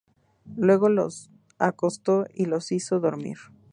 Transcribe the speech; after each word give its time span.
Luego 0.57 0.89
los 0.89 1.29
acostó 1.59 2.25
y 2.33 2.45
los 2.45 2.71
hizo 2.71 2.99
dormir. 2.99 3.37